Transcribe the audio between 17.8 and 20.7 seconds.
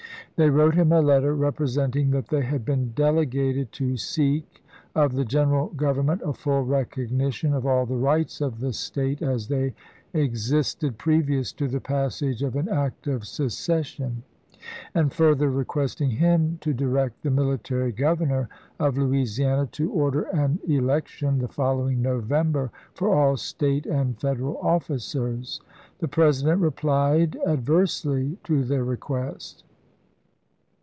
Governor of Louisiana to order 1S63. an